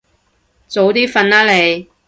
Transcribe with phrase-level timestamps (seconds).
[0.65, 1.87] 早啲瞓啦你